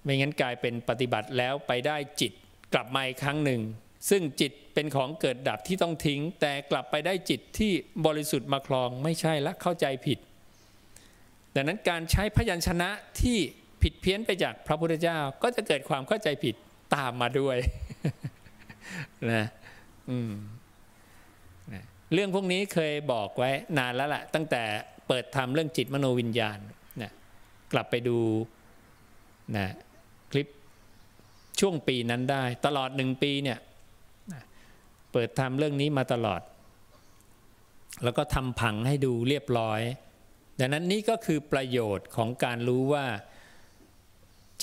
[0.02, 2.32] ไม่งั้นกลายเป็นปฏิบัติแล้วไปได้จิต
[2.74, 3.60] กลับมาอีกครั้งหนึ่ง
[4.10, 7.72] ซึ่งจิตเป็นของเกิดดับที่ต้องทิ้ง แต่กลับไปได้จิตที่
[8.06, 10.18] บริสุทธิ์มาคลองไม่ใช่ละเข้าใจผิด
[11.56, 12.90] ดังนั้นการใช้พยัญชนะ
[13.20, 13.38] ที่
[13.82, 16.54] ผิดเพี้ยนไปจากพระพุทธเจ้าก็จะเกิดความเข้าใจผิด
[16.94, 17.56] ตามมาด้วย
[19.32, 19.44] นะ
[20.10, 20.32] อืม
[22.12, 24.62] เรื่องพวกนี้เคยบอกไว้นานแล้วแหละตั้งแต่
[25.08, 26.58] เปิดทำเรื่องจิตมโนวิญญาณ
[27.02, 27.12] นะ
[27.72, 28.18] กลับไปดู
[29.56, 29.66] นะ
[30.30, 30.46] คลิป
[31.60, 33.58] ช่วงปีนั้นได้ ตลอดหนึ่งปีเนี่ย
[35.12, 36.40] เปิดทำเรื่องนี้มาตลอด
[38.04, 39.80] แล้วก็ทำผังให้ดูเรียบร้อย
[40.60, 43.04] ดังนั้นนี่ก็คือประโยชน์ของการรู้ว่า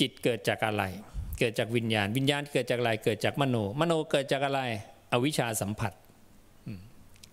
[0.00, 0.84] จิตเกิดจากอะไร
[1.38, 4.60] เกิดจากวิญญาณ วิญญาณเกิดจากอะไร เกิดจากมโน มโนเกิดจากอะไร
[5.12, 5.92] อวิชชาสัมผัส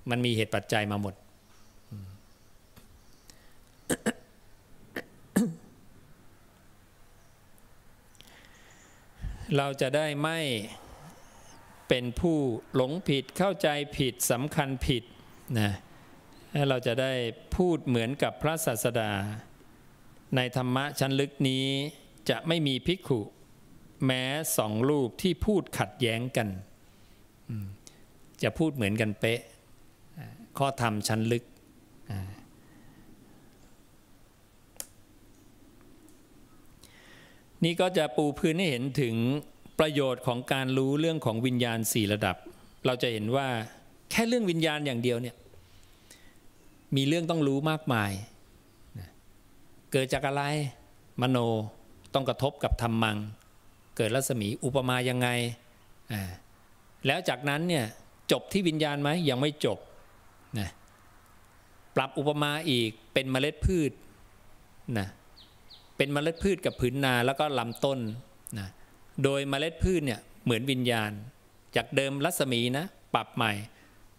[0.10, 1.14] มันมีเหตุปัจจัยมาหมด
[9.58, 10.40] เราจะได้ไม่
[11.90, 12.38] เป็นผู้
[12.76, 15.04] หลงผิดเข้าใจผิดสำคัญผิด
[15.60, 15.72] นะ
[16.70, 17.14] เราจะได้
[17.56, 19.12] พูดเหมือนกับพระศาสดา
[20.36, 21.66] ในธรรมะชั้นลึกนี้
[22.30, 23.20] จะไม่มีภิกขุ
[24.06, 24.24] แม้
[24.58, 26.48] สองรูปที่พูดขัดแย้งกัน
[28.44, 29.42] จะพูดเหมือนกันเป๊ะ
[30.58, 31.44] ข้อธรรมชั้นลึก
[37.64, 39.16] นี่ก็จะปูพื้นให้เห็นถึง
[39.80, 42.36] ประโยชน์ของการรู้เรื่องของวิญญาณสี่ระดับ
[42.86, 43.48] เราจะเห็นว่า
[44.12, 45.36] แค่เรื่องวิญญาณอย่างเดียวเนี่ย
[46.96, 48.12] มีเรื่องต้องรู้มากมาย
[49.92, 50.44] เกิดจากอะไร
[51.22, 51.38] มโน
[52.14, 53.18] ต้องกระทบกับธรรมัง
[53.98, 55.28] เกิดรัศมีอุปมายังไง
[57.08, 57.86] แล้วจากนั้นเนี่ย
[58.32, 59.80] จบที่วิญญาณไหมยังไม่จบ
[60.60, 60.70] นะ
[61.96, 63.92] ปรับอุปมาอีกเป็นเมล็ดพืช
[64.98, 65.08] นะ
[65.98, 68.00] เป็นเมล็ดพืชกับผืนนาแล้วก็ลำต้น
[68.60, 68.68] นะ
[69.24, 71.12] โดยเมล็ดพืชเนี่ยเหมือนวิญญาณ
[71.76, 73.52] จากเดิมรัศมีนะปรับใหม่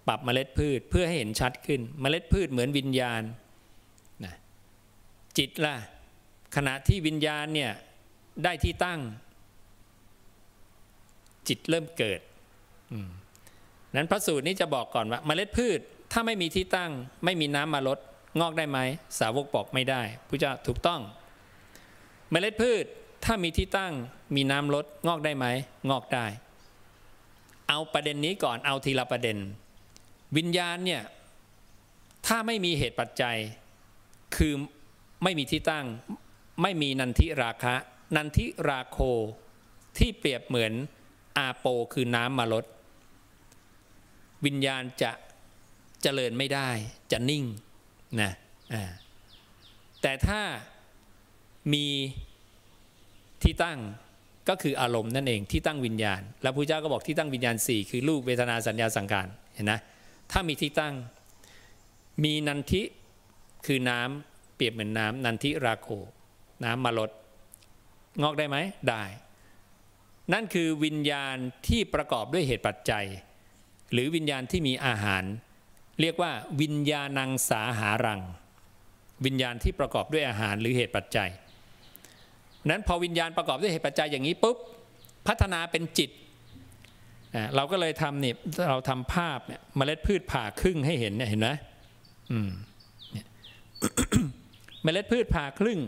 [0.08, 3.22] ปรับเมล็ดพืชเพื่อให้เห็นชัดขึ้น เมล็ดพืชเหมือนวิญญาณ
[4.24, 4.34] นะ
[5.38, 5.74] จิตล่ะ
[6.56, 7.72] ขณะที่วิญญาณเนี่ย
[8.44, 9.00] ได้ที่ตั้ง
[11.48, 12.20] จิตเริ่มเกิด
[13.96, 15.80] นั้นพระสูตรนี้จะบอกก่อนว่า เมล็ดพืช
[16.12, 16.90] ถ้าไม่มีที่ตั้ง
[17.24, 17.98] ไม่มีน้ำมาลด
[18.40, 18.78] งอกได้ไหม
[19.18, 21.00] สาวกบอกไม่ได้พระเจ้าถูกต้อง
[22.30, 22.84] เมล็ดพืช
[23.24, 23.92] ถ้ามีที่ตั้ง
[24.36, 25.46] มีน้ำลดงอกได้ไหม
[25.90, 26.26] งอกได้
[27.68, 29.38] เอาประเด็นนี้ก่อนเอาทีละประเด็น
[30.36, 31.02] วิญญาณเนี่ย
[32.26, 33.36] ถ้าไม่มีเหตุปัจจัย
[34.36, 34.52] คือ
[35.22, 35.86] ไม่มีที่ตั้ง
[36.62, 37.74] ไม่มีนันทิราคะ
[38.16, 38.98] นันทิราโค
[39.98, 40.72] ที่เปรียบเหมือน
[41.38, 42.64] อาโปคือน้ำมาลด
[44.46, 45.12] วิญญาณจะ
[46.02, 46.68] เจริญไม่ได้
[47.12, 47.44] จะนิ่ง
[48.20, 48.32] นะ
[50.02, 50.40] แต่ถ้า
[51.72, 51.86] มี
[53.42, 53.78] ที่ตั้ง
[54.48, 59.80] ก็คืออารมณ์นั่นเองที่ตั้งวิญญาณ แล้วพระเจ้าก็บอกที่ตั้งวิญญาณสี่คือรูปเวทนาสัญญาสังขารเห็นนะ
[60.32, 60.94] ถ้ามีที่ตั้ง
[62.24, 62.82] มีนันทิ
[63.66, 65.88] คือน้ำเปรียบเหมือนน้ำนันทิราโค
[66.64, 67.10] น้ำมาลด
[68.22, 68.56] งอกได้ไหม
[68.88, 69.04] ได้
[70.32, 71.36] นั่นคือวิญญาณ
[71.68, 73.06] ที่ประกอบด้วยเหตุปัจจัย
[73.92, 75.24] หรือวิญญาณที่มีอาหาร
[76.00, 78.20] เรียกว่าวิญญาณังสาหารัง
[79.24, 81.30] วิญญาณที่ประกอบด้วยอาหารหรือเหตุปัจจัย
[82.70, 84.56] นั้นพอวิญญาณประกอบด้วยเหตุปัจจัยอย่างนี้ปุ๊บ
[85.26, 86.10] พัฒนาเป็นจิต
[87.56, 88.36] เราก็เลยทำเนี่ย
[88.70, 91.48] เราทำภาพเนี่ยเมล็ดพืชผ่าครึ่งให้เห็นเนี่ยเห็นไหม
[92.32, 92.50] อืม
[94.82, 95.80] เมล็ดพืชผ่าครึ่ง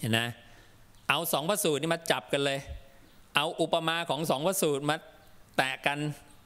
[0.00, 0.28] เห็นนะ
[1.08, 2.58] เอาสองพระสูตรนี่มาจับกันเลย
[3.36, 4.96] เอาอุปมาของสองพระสูตรมา
[5.56, 5.98] แตะกัน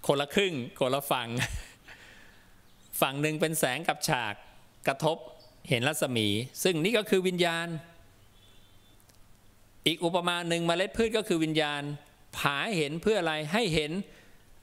[0.06, 1.28] คนละครึ่งคนละฝั่ง
[3.00, 4.34] ฝั่งหนึ่งเป็นแสงกับฉาก
[4.88, 5.16] กระทบ
[5.68, 6.26] เห็นรัศมี
[6.62, 7.66] ซึ่งนี่ก็คือวิญญาณ
[9.86, 11.82] อีกอุปมาหนึ่งมเมล็ดพืชก็คือวิญญาณ
[12.36, 13.92] ผาเห็นเพื่ออะไรให้เห็น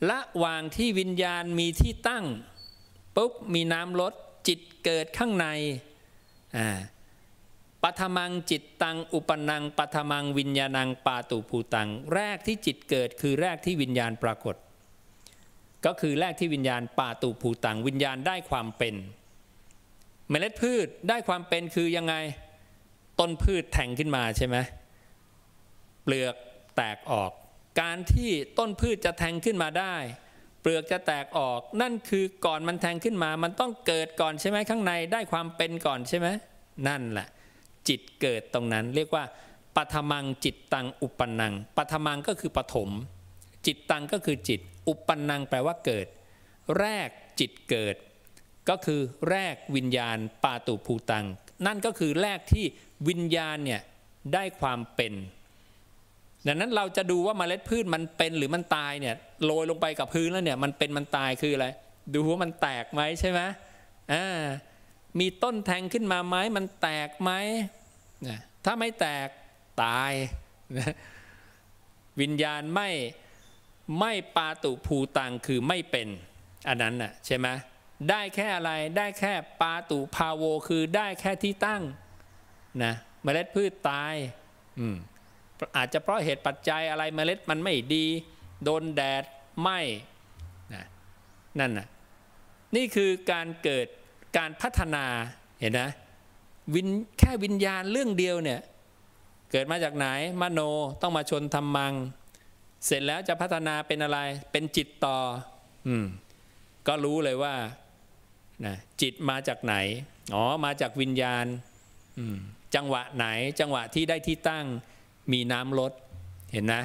[0.09, 2.25] ละวางที่วิญญาณมีที่ตั้ง
[3.15, 4.13] ปุ๊บมีน้ำลด
[4.47, 5.47] จิตเกิดข้างใน
[6.57, 6.69] อ่า
[7.83, 14.55] ปัทมังจิตตังอุปนังปัทมังวิญญาณังปาตุภูตัง แรกที่จิตเกิดคือแรกที่วิญญาณปรากฏ
[15.85, 18.95] ก็คือแรกที่วิญญาณปาตุภูตัง วิญญาณได้ความเป็น
[20.29, 22.15] เมล็ดพืชได้ความเป็นคือยังไง
[23.19, 24.57] ต้นพืชแทงขึ้นมาใช่ไหม
[26.05, 26.35] เปลือก
[26.77, 27.31] แตกออก
[27.81, 29.95] การที่ต้นพืชจะแทงขึ้นมาได้
[30.61, 36.27] เปลือกจะแตกออกนั่นคือก่อนมันแทงขึ้นมา มันต้องเกิดก่อนใช่ไหมข้างในได้ความเป็นก่อนใช่ไหม
[36.87, 37.27] นั่นแหละ
[37.87, 39.23] จิตเกิดตรงนั้นเรียกว่า
[39.75, 42.89] ปัทมังจิตตังอุปนังปัทมังก็คือปฐม
[43.65, 46.07] จิตตังก็คือจิต อุปนังแปลว่าเกิด
[46.79, 47.95] แรกจิตเกิด
[48.69, 51.25] ก็คือแรกวิญญาณปาตุภูตัง
[51.65, 52.65] นั่นก็คือแรกที่
[53.07, 53.81] วิญญาณเนี่ย
[54.33, 55.13] ได้ความเป็น
[56.47, 61.67] ดังนั้นเราจะดูว่าเมล็ดพืชมันเป็นหรือมันตายเนี่ยโรยลงไปกับพื้นแล้วเนี่ยมันเป็นมันตายคืออะไร
[62.13, 63.41] ดูว่ามันแตกไหมใช่ไหม
[64.13, 64.41] อ่า
[65.19, 67.31] มีต้นแทงขึ้นมาไหมมันแตกไหม
[68.65, 69.27] ถ้าไม่แตก
[69.83, 70.11] ตาย
[72.21, 72.89] วิญญาณไม่
[73.99, 76.07] ไม่ปาตุภูตังคือไม่เป็น
[76.67, 77.47] อันนั้นน่ะใช่ไหม
[78.09, 81.81] ได้แค่อะไรได้แค่ปาตุพาโวคือได้แค่ที่ตั้ง
[82.83, 84.13] นะเมล็ดพืชตาย
[84.79, 84.97] อืม
[85.77, 88.05] อาจจะเพราะเหตุปัจจัยอะไรเมล็ดมันไม่ดี
[88.63, 89.23] โดนแดด
[89.61, 89.69] ไหม
[90.73, 90.85] นะ
[91.59, 91.87] นั่นน่ะ
[92.75, 93.87] นี่คือการเกิด
[94.37, 95.05] การพัฒนา
[95.59, 95.89] เห็นนะ
[96.73, 96.87] วิน
[97.19, 98.61] แค่วิญญาณเรื่องเดียวเนี่ย
[99.51, 100.07] เกิดมาจากไหน
[100.41, 100.59] มโน
[101.01, 101.93] ต้องมาชนธรรมัง
[102.85, 104.19] เสร็จแล้วจะพัฒนาเป็นอะไร
[104.51, 105.17] เป็นจิตต่อ
[105.87, 106.05] อืม
[106.87, 107.55] ก็รู้เลยว่า
[108.65, 109.75] นะจิตมาจากไหน
[110.33, 111.45] อ๋อ มาจากวิญญาณ
[112.75, 113.27] จังหวะไหน
[113.59, 114.65] จังหวะที่ได้ที่ตั้ง
[115.31, 115.91] มีน้ำลด
[116.51, 116.83] เห็นนะ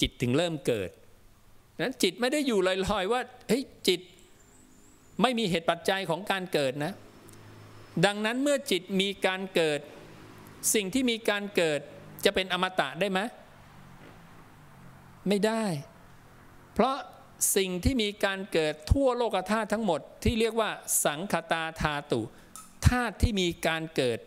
[0.00, 0.90] จิตถึงเริ่มเกิด
[1.82, 4.00] นั้นจิตไม่ได้อยู่ลอยๆว่าเฮ้ยจิต
[5.22, 6.92] ไม่มีเหตุปัจจัยของการเกิดนะ
[8.06, 9.80] ดังนั้นเมื่อจิตมีการเกิด
[10.74, 11.80] สิ่งที่มีการเกิด
[12.24, 13.20] จะเป็นอมตะได้ไหม
[15.28, 15.64] ไม่ได้
[16.74, 16.96] เพราะ
[17.56, 20.70] สิ่งที่มีการเกิดทั่วโลกธาตุทั้งหมดที่เรียกว่า
[21.04, 22.20] สังคตาธาตุ
[22.88, 24.18] ธาตุที่มีการเกิด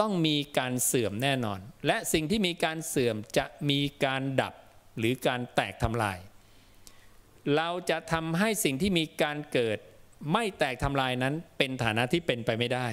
[0.00, 4.54] ต้องมีการเสื่อมแน่นอน และสิ่งที่มีการเสื่อมจะมีการดับ
[4.98, 6.18] หรือการแตกทำลาย
[7.56, 9.78] เราจะทำให้สิ่งที่มีการเกิด
[10.32, 12.86] ไม่แตกทำลายนั้นเป็นฐานะที่เป็นไปไม่ได้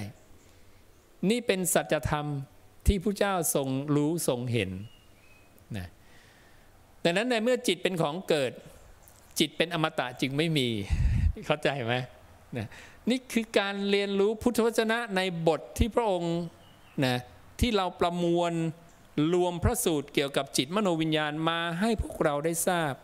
[1.30, 2.26] นี่เป็นสัจธรรม
[2.86, 4.70] ที่พระเจ้าทรงรู้ทรงเห็น
[5.76, 5.88] นะ
[7.04, 8.52] ดังนั้นในเมื่อจิตเป็นของเกิด
[9.38, 10.68] จิตเป็นอมตะจึงไม่มี
[11.46, 11.94] เข้าใจไหม
[12.56, 12.68] นะ
[13.10, 16.36] นี่คือการเรียนรู้พุทธวจนะในบทที่พระองค์
[17.04, 17.16] นะ
[17.60, 18.52] ที่เราประมวล
[19.34, 22.94] รวมพระสูตรเกี่ยวกับจิตมโนวิญญาณมาให้พวกเราได้ทราบ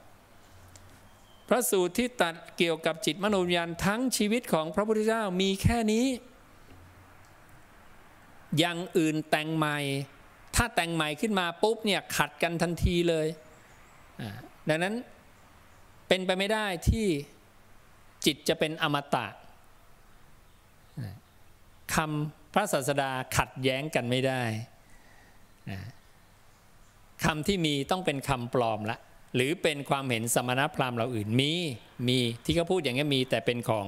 [1.49, 6.07] พระสูตรที่ตัดเกี่ยวกับจิตมโนวิญญาณทั้งชีวิตของพระพุทธเจ้ามีแค่นี้
[8.59, 9.79] อย่างอื่นแต่งใหม่
[10.57, 13.27] ถ้าแต่งใหม่ขึ้นมาปุ๊บเนี่ยขัดกันทันทีเลย
[14.69, 14.95] ดังนั้น
[16.09, 17.07] เป็นไปไม่ได้ที่
[18.27, 19.27] จิตจะเป็นอมตะ
[21.95, 24.43] คำ พระศาสดาขัดแย้งกันไม่ได้
[27.25, 28.99] คำที่มีต้องเป็นคำปลอมละ
[29.35, 31.53] หรือเป็นความเห็นสมณพราหมณ์เราอื่นมี
[32.09, 33.87] มีที่เขาพูดอย่างนี้มีแต่เป็นของ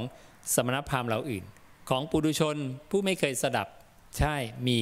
[0.54, 1.44] สมณพราหมณ์เราอื่น
[1.88, 2.56] ของปุถุชน
[2.90, 3.68] ผู้ไม่เคยสดับ
[4.18, 4.34] ใช่
[4.68, 4.78] มี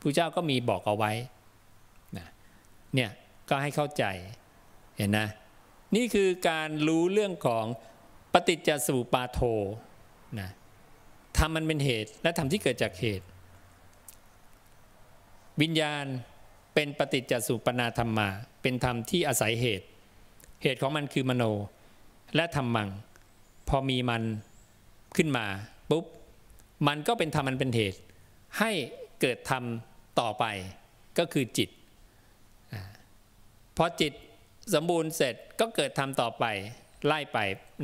[0.00, 1.12] ผู้เจ้าก็มีบอกเอาไว้
[2.16, 2.26] นะ
[2.94, 3.10] เนี่ย
[3.48, 4.04] ก็ให้เข้าใจ
[4.96, 5.28] เห็นนะ
[5.96, 7.64] นี่คือการรู้เรื่องของ
[8.32, 9.40] ปฏิจจสุปาโท
[10.40, 10.50] นะ
[11.38, 13.26] ทำมันเป็นเหตุและทำที่เกิดจากเหตุ
[15.62, 16.04] วิญญาณ
[16.74, 18.28] เป็นปฏิจจสุปนาธรรมมา
[18.62, 19.86] เป็นธรรมที่อาศัยเหตุ
[20.62, 21.44] เหตุของมันคือมโน
[22.36, 22.88] และธรรมัง
[23.68, 24.22] พอมีมัน
[25.16, 25.46] ขึ้นมา
[25.90, 26.04] ปุ๊บ
[26.88, 27.98] มันก็เป็นธรรมมันเป็นเหตุ
[28.58, 28.70] ให้
[29.20, 29.62] เกิดธรรม
[30.20, 30.44] ต่อไป
[31.18, 31.68] ก็คือจิต
[33.76, 34.12] พอจิต
[34.74, 36.44] สมบูรณ์เสร็จก็เกิดธรรมต่อไป
[37.06, 37.38] ไล่ไป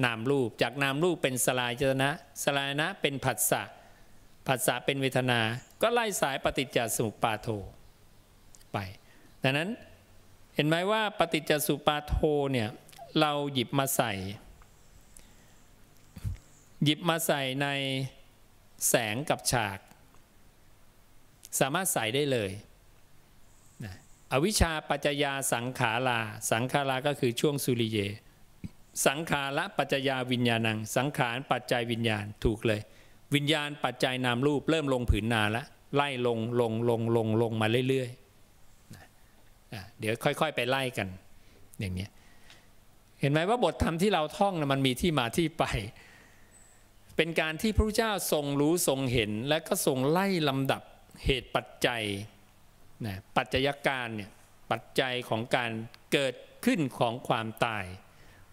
[0.05, 2.11] นามรูป จากนามรูปเป็นสลายจนะ
[2.45, 3.63] สลายนะเป็นผัสสะ
[4.47, 5.41] ผัสสะเป็นเวทนา
[5.83, 7.49] ก็ไล่สายปฏิจจสมุปปาโท
[8.73, 8.79] ไป
[9.43, 9.71] ดังนั้น
[10.55, 12.15] เห็นไหมว่าปฏิจจสุปาโท
[12.53, 12.69] เนี่ย
[13.21, 14.13] เราหยิบมาใส่
[16.85, 17.69] หยิบมาใส่ใน
[18.89, 19.79] แสงกับฉาก
[21.61, 22.51] สามารถใส่ได้เลย
[24.33, 27.99] อวิชชาปัจจยาสังขารา สังขาราก็คือช่วงสุริเย
[29.07, 32.81] สังขารละปัจจยาวิญญาณัง สังขารปัจจัยวิญญาณถูกเลย
[33.35, 41.09] วิญญาณปัจจัยนามรูปเริ่มลงผืนนาล้วไล่ลงลงลงลงลงมาเรื่อยๆเดี๋ยวค่อย ๆ ไปไล่กัน
[41.81, 42.07] อย่างนี้
[43.21, 45.65] เห็นไหมว่าบทธรรมที่เราท่องนะมันมีที่มาที่ไป
[47.17, 50.83] เป็นการที่พระเจ้าทรงรู้ทรงเห็น และก็ทรงไล่ลำดับ
[51.25, 52.03] เหตุปัจจัย
[53.07, 54.31] นะปัจจัยการเนี่ย
[54.71, 55.71] ปัจจัยของการ
[56.13, 56.35] เกิด
[56.65, 57.85] ขึ้นของความตาย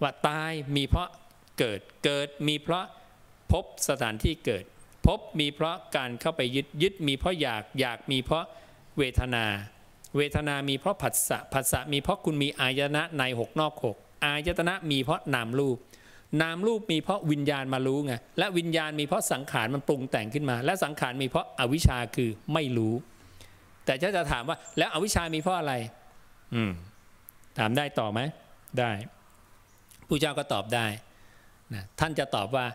[0.01, 1.09] ว่าตายมีเพราะ
[1.59, 2.85] เกิดเกิดมีเพราะ
[3.51, 4.63] พบสถานที่เกิด
[5.07, 8.45] พบมีเพราะการเข้าไปยึดยึดมีเพราะอยากอยากมีเพราะ
[8.97, 9.45] เวทนา
[10.17, 15.77] เวทนามีเพราะผัสสะผัสสะมีเพราะคุณมีอายตนะในหกนอกหกอายตนะมีเพราะนามรูป
[16.41, 22.93] นามรูปมีเพราะวิญญาณมารู้ไงและวิญญาณมีเพราะสังขารมันปรุงแต่งขึ้นมา และสังขารมีเพราะอวิชชาคือไม่รู้
[23.85, 25.73] แต่ถ้าจะถามว่าแล้วอวิชชามีเพราะอะไร
[26.55, 26.71] อืม
[27.57, 28.19] ถามได้ต่อไหม
[28.79, 28.91] ได้
[30.07, 30.85] ผู้เจ้าก็ตอบได้
[31.73, 32.65] นะท่านจะตอบว่า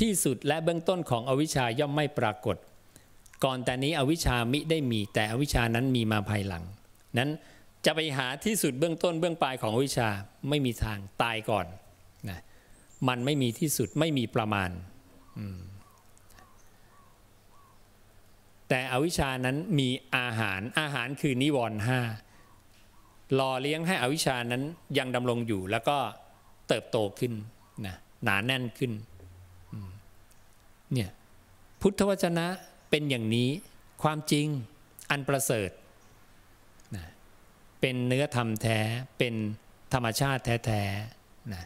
[0.00, 2.56] ที่สุดและเบื้องต้นของอวิชาย่อมไม่ปรากฏ
[3.44, 6.64] ก่อนแต่นี้อวิชามิได้มี แต่อวิชานั้นมีมาภายหลัง
[7.18, 7.30] นั้น
[7.84, 10.08] จะไปหาที่สุดเบื้องต้นเบื้องปลายของอวิชา
[10.48, 11.66] ไม่มีทางตายก่อน
[12.28, 12.40] นะ
[13.08, 14.70] มันไม่มีที่สุดไม่มีประมาณ
[18.68, 22.00] แต่อวิชานั้นมีอาหารอาหารคือนิวรณ์ห้า
[23.34, 24.62] หล่อเลี้ยงให้อวิชานั้น
[24.98, 25.98] ยังดำรงอยู่แล้วก็
[26.68, 27.32] เติบโตขึ้น
[27.86, 27.94] นะ
[28.24, 28.92] หนาแน่นขึ้น
[30.92, 31.10] เนี่ย
[31.80, 32.46] พุทธวจนะ
[32.90, 33.48] เป็นอย่างนี้
[34.02, 34.46] ความจริง
[35.10, 35.70] อันประเสริฐ
[36.96, 37.04] นะ
[37.80, 38.78] เป็นเนื้อธรรมแท้
[39.18, 39.34] เป็น
[39.92, 41.64] ธรรมชาติแท้ๆนะ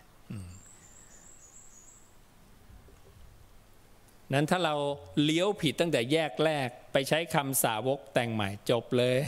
[4.32, 4.74] นั้นถ้าเรา
[5.22, 9.18] เลี้ยวผิดตั้งแต่แยกแรก ไปใช้คำสาวกแต่งใหม่จบเลย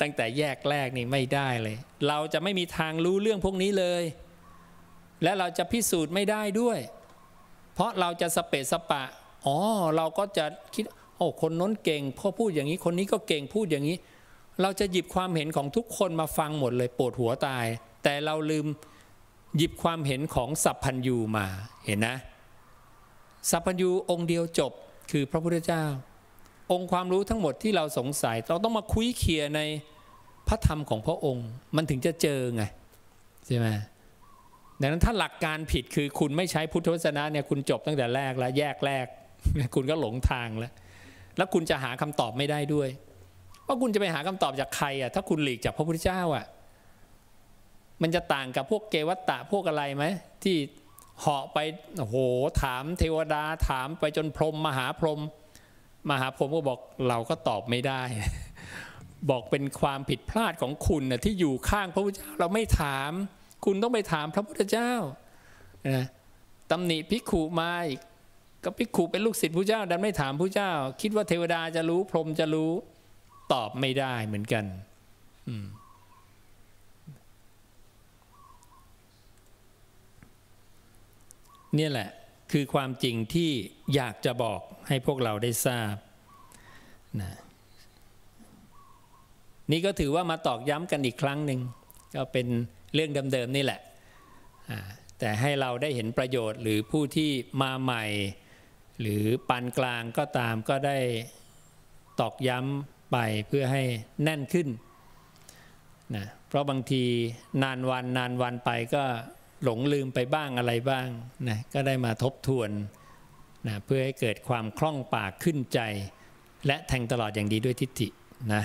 [0.00, 1.76] ตั้งแต่แยกแรกนี่ไม่ได้เลย
[2.08, 4.02] เราจะไม่มีทางรู้เรื่องพวกนี้เลย
[5.22, 6.78] และเราจะพิสูจน์ไม่ได้ด้วย
[7.74, 9.02] เพราะเราจะสเปสปะ
[9.46, 9.56] อ๋อ
[9.96, 10.44] เราก็จะ
[10.74, 10.84] คิด
[11.16, 13.96] โอ้ คนน้นเก่งพอพูดอย่างนี้ คนนี้ก็เก่งพูดอย่างนี้
[14.62, 17.66] เราจะหยิบความเห็นของทุกคนมาฟังหมดเลยปวดหัวตาย
[18.04, 18.66] แต่เราลืม
[19.56, 21.46] หยิบความเห็นของสัพพัญยูมา
[21.86, 22.16] เห็นนะ
[23.50, 24.72] สัพพัญยูองค์เดียวจบ
[25.10, 25.84] คือพระพุทธเจ้า
[26.70, 29.60] องค์ความรู้ทั้งหมดที่เราสงสัย เราต้องมาคุยเคลียใน
[30.48, 31.46] พระธรรมของพระองค์
[31.76, 32.62] มันถึงจะเจอไง
[33.46, 33.68] ใช่ไหม
[34.80, 39.06] ดังนั้นถ้าหลักการผิดคือคุณไม่ใช้พุทธวจนะเนี่ยคุณจบตั้งแต่แรกแล้วแยกแรก
[39.74, 40.72] คุณก็หลงทางแล้ว
[41.36, 42.88] แล้วคุณจะหาคำตอบไม่ได้ด้วย
[43.66, 46.46] ว่าคุณจะไปหาคำตอบจากใครอะถ้าคุณหลีกจากพระพุทธเจ้าอะ
[48.02, 50.04] มันจะต่างกับพวกเกวัตตะพวกอะไรไหม
[50.42, 50.56] ที่
[51.20, 51.58] เหาะไป
[51.98, 52.16] โอ้โห
[52.62, 55.20] ถามเทวดาถามไปจนพรมมหาพรหม
[56.08, 56.78] มหาพรหมก็บอก
[57.08, 58.02] เราก็ตอบไม่ได้
[59.30, 63.10] บอกเป็นความผิดพลาดของคุณนะที่อยู่ข้างพระพุทธเจ้าเราไม่ถาม
[63.64, 64.92] คุณต้องไปถามพระพุทธเจ้า
[65.88, 66.06] นะ
[66.70, 68.00] ตำหนิภิกขุมาอีก
[68.64, 70.70] ก็ภิกขุเป็นลูกศิษย์พระเจ้าดันไม่ถามพระเจ้า
[71.00, 72.70] คิดว่าเทวดาจะรู้พรหมจะรู้
[73.52, 74.64] ตอบไม่ได้เหมือนกัน
[75.48, 75.66] อืม
[81.74, 82.08] เนี่ยแหละ
[82.52, 83.50] คือความจริงที่
[83.94, 85.94] อยากจะบอกให้พวกเราได้ทราบ
[87.20, 87.32] นะ
[89.70, 91.60] นี่ก็ถือว่ามาตอกย้ำกันอีกครั้งหนึ่ง
[92.16, 92.46] ก็เป็น
[92.94, 93.80] เรื่องเดิมๆนี่แหละ
[95.18, 97.30] แต่ให้เราได้เห็นประโยชน์หรือผู้ที่
[97.62, 98.04] มาใหม่
[99.00, 100.98] หรือปานกลางก็ตามก็ได้
[102.20, 103.16] ตอกย้ำไป
[103.48, 103.82] เพื่อให้
[104.22, 104.68] แน่นขึ้น
[106.16, 107.04] นะเพราะบางที
[107.62, 109.04] นานวันนานวันไปก็
[109.64, 111.08] หลงลืมไปบ้างอะไรบ้าง
[111.48, 112.70] นะก็ได้มาทบทวน
[113.66, 115.80] นะเพื่อให้เกิดความคล่องปากขึ้นใจ
[116.66, 118.08] และแทงตลอดอย่างดีด้วยทิฏฐิ
[118.52, 118.58] นะ